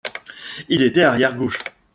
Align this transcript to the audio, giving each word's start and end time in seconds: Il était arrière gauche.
Il 0.67 0.81
était 0.81 1.03
arrière 1.03 1.35
gauche. 1.35 1.59